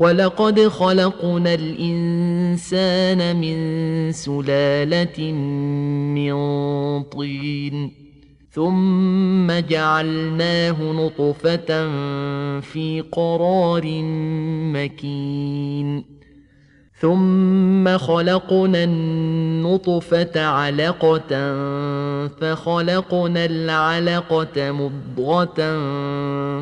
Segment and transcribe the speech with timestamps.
[0.00, 5.32] ولقد خلقنا الانسان من سلاله
[6.16, 6.32] من
[7.02, 7.92] طين
[8.50, 11.90] ثم جعلناه نطفه
[12.60, 13.82] في قرار
[14.74, 16.19] مكين
[17.00, 21.28] ثم خلقنا النطفة علقة
[22.40, 25.78] فخلقنا العلقة مضغة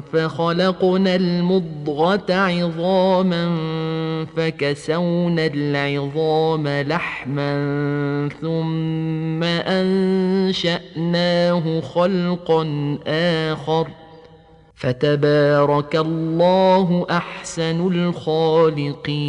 [0.00, 3.56] فخلقنا المضغة عظاما
[4.36, 7.48] فكسونا العظام لحما
[8.40, 9.42] ثم
[10.52, 13.88] أنشأناه خلقا آخر
[14.74, 19.28] فتبارك الله أحسن الخالقين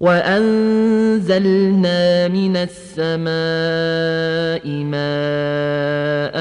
[0.00, 3.30] وأنزلنا من السماء
[4.84, 6.36] ماء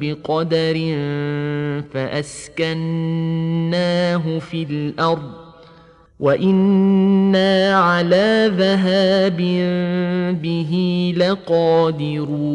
[0.00, 0.74] بقدر
[1.92, 2.78] فأسكناه
[4.38, 5.30] في الأرض
[6.20, 9.36] وإنا على ذهاب
[10.42, 12.54] به لقادرون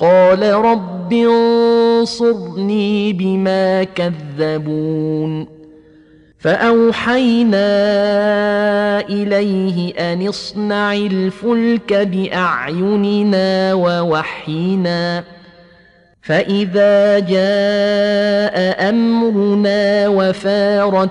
[0.00, 5.46] قال رب انصرني بما كذبون.
[6.38, 7.60] فأوحينا
[9.00, 15.24] إليه أن اصنع الفلك بأعيننا ووحينا.
[16.22, 21.10] فإذا جاء أمرنا وفارت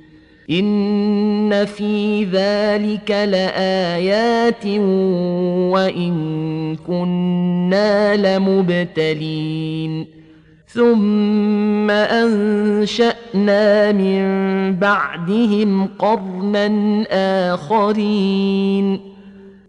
[0.51, 4.65] ان في ذلك لايات
[5.71, 10.07] وان كنا لمبتلين
[10.67, 13.41] ثم انشانا
[13.91, 14.21] من
[14.75, 16.67] بعدهم قرنا
[17.53, 19.10] اخرين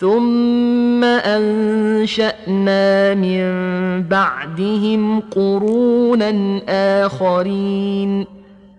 [0.00, 2.74] ثم انشانا
[3.14, 3.42] من
[4.08, 6.60] بعدهم قرونا
[7.06, 8.26] اخرين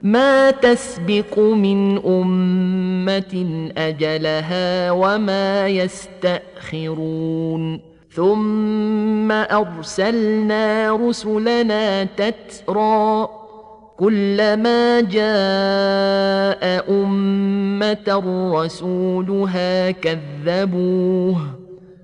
[0.01, 7.11] ما تسبق من امه اجلها وما يستاخرون
[8.11, 13.27] ثم ارسلنا رسلنا تترى
[13.97, 17.60] كلما جاء امه
[18.53, 21.38] رسولها كذبوه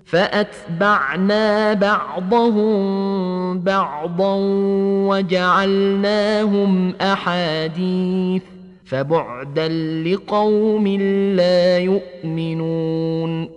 [0.06, 4.36] فاتبعنا بعضهم بعضا
[5.10, 8.44] وجعلناهم احاديث
[8.86, 9.68] فبعدا
[10.04, 10.88] لقوم
[11.36, 13.57] لا يؤمنون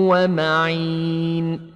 [0.09, 1.73] ومعين.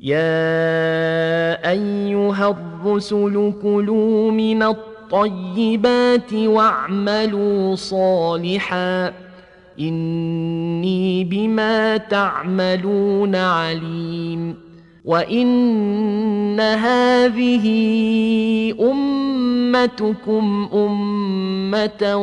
[0.00, 9.23] يا أيها الرسل كلوا من الطيبات واعملوا صالحا
[9.80, 14.56] اني بما تعملون عليم
[15.04, 17.66] وان هذه
[18.80, 22.16] امتكم امه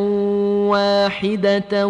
[0.70, 1.88] واحدة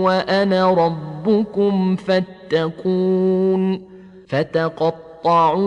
[0.00, 3.80] وأنا ربكم فاتقون
[4.28, 5.64] فتقطعوا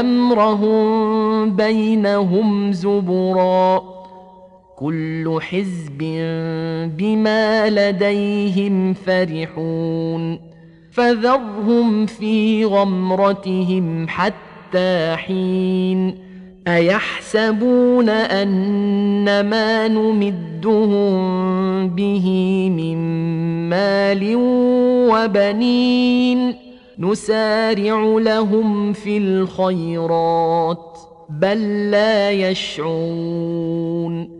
[0.00, 3.99] امرهم بينهم زبرا
[4.80, 5.98] كل حزب
[6.98, 10.40] بما لديهم فرحون
[10.90, 16.14] فذرهم في غمرتهم حتى حين
[16.68, 21.18] أيحسبون ان ما نمدهم
[21.88, 22.26] به
[22.76, 22.98] من
[23.68, 24.32] مال
[25.10, 26.54] وبنين
[26.98, 30.98] نسارع لهم في الخيرات
[31.30, 34.39] بل لا يشعرون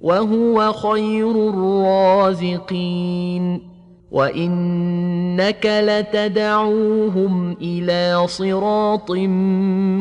[0.00, 2.96] وهو خير الرازقين
[4.10, 9.10] وإنك لتدعوهم إلى صراط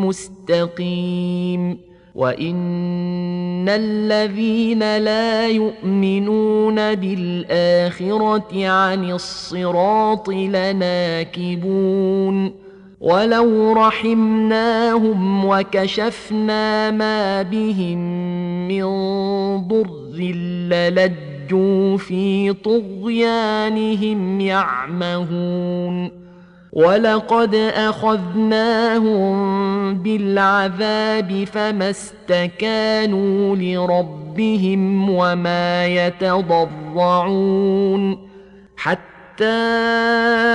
[0.05, 1.77] مستقيم
[2.15, 11.85] وإن الذين لا يؤمنون بالآخرة عن الصراط لناكبون
[13.01, 17.99] ولو رحمناهم وكشفنا ما بهم
[18.67, 18.83] من
[19.67, 26.25] ضر للجوا في طغيانهم يعمهون.
[26.73, 29.33] ولقد أخذناهم
[29.93, 38.17] بالعذاب فما استكانوا لربهم وما يتضرعون.
[38.77, 40.54] حتى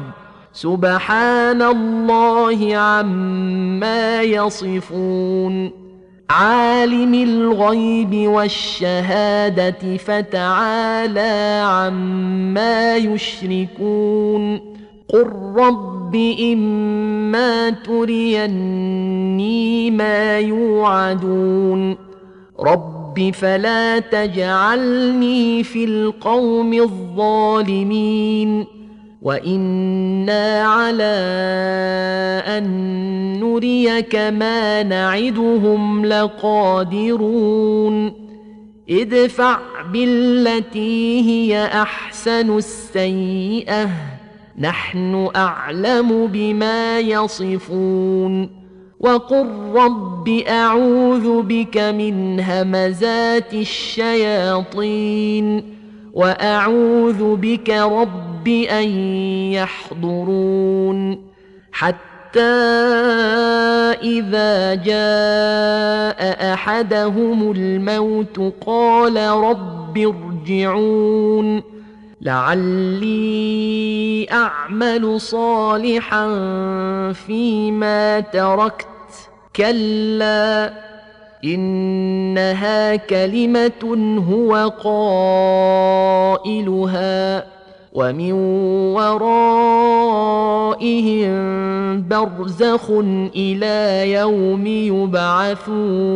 [0.53, 5.71] سبحان الله عما يصفون.
[6.29, 14.55] عالم الغيب والشهادة فتعالى عما يشركون.
[15.13, 16.15] قل رب
[16.53, 21.97] إما تريني ما يوعدون.
[22.59, 28.80] رب فلا تجعلني في القوم الظالمين.
[29.21, 31.03] وأنا على
[32.47, 32.63] ان
[33.39, 37.51] نريك ما نعدهم لقادرون
[38.89, 39.59] ادفع
[39.93, 43.89] بالتي هي احسن السيئه
[44.59, 48.49] نحن اعلم بما يصفون
[48.99, 54.93] وقل رب اعوذ بك من همزات الشياطين
[56.13, 58.89] واعوذ بك رب ان
[59.53, 61.31] يحضرون
[61.71, 62.39] حتى
[64.01, 71.63] اذا جاء احدهم الموت قال رب ارجعون
[72.21, 73.51] لعلي
[74.31, 76.27] اعمل صالحا
[77.13, 78.87] فيما تركت
[79.55, 80.73] كلا
[81.43, 84.71] انها كلمه هو
[86.43, 87.50] قائلها
[87.93, 88.31] ومن
[88.95, 89.71] ورائهم
[92.07, 92.91] برزخ
[93.35, 96.11] إلى يوم يبعثون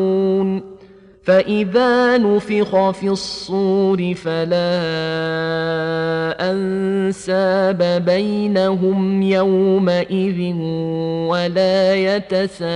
[1.24, 4.76] فإذا نفخ في الصور فلا
[6.52, 10.56] أنساب بينهم يومئذ
[11.30, 12.76] ولا يتساءلون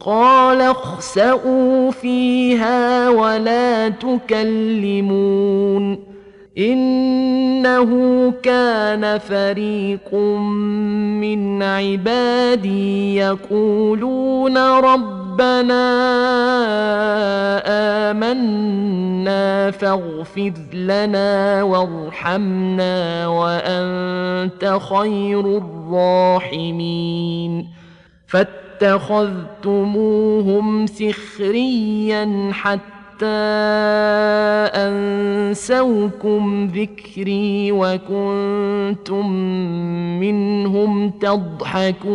[0.00, 5.26] قال اخسئوا فيها ولا تكلمون
[6.58, 7.90] إنه
[8.42, 15.86] كان فريق من عبادي يقولون ربنا
[18.10, 27.06] آمنا فاغفر لنا وارحمنا وأنت خير الراحمين.
[28.80, 33.26] فاتخذتموهم سخريا حتى
[34.74, 39.32] أنسوكم ذكري وكنتم
[40.20, 42.06] منهم تضحكون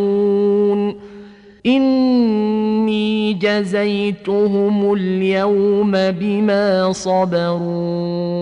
[1.66, 8.32] إني جزيتهم اليوم بما صبروا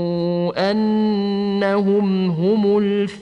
[0.70, 3.20] أنهم هم الفائزون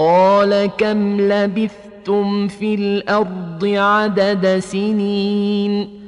[0.00, 6.00] قال كم لبثت لبثتم في الأرض عدد سنين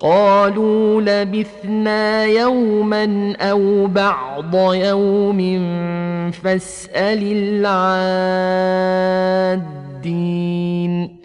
[0.00, 5.40] قالوا لبثنا يوما أو بعض يوم
[6.30, 7.22] فاسأل
[9.62, 11.16] العادين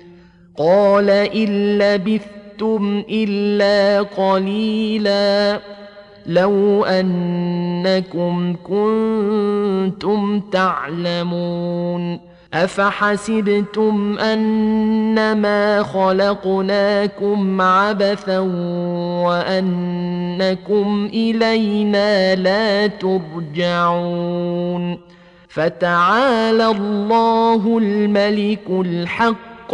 [0.57, 5.59] قال إن لبثتم إلا قليلا
[6.27, 12.19] لو أنكم كنتم تعلمون
[12.53, 18.39] أفحسبتم أنما خلقناكم عبثا
[19.25, 24.35] وأنكم إلينا لا ترجعون
[25.47, 29.73] فتعالى الله الملك الحق